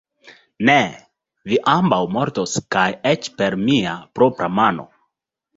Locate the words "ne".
0.69-0.77